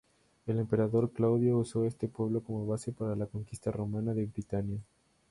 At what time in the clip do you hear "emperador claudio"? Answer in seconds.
0.57-1.59